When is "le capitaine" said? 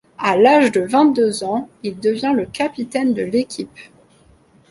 2.35-3.13